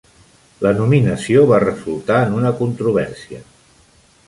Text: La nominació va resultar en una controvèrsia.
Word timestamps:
La 0.65 0.71
nominació 0.79 1.43
va 1.51 1.59
resultar 1.65 2.17
en 2.29 2.35
una 2.41 2.55
controvèrsia. 2.65 3.45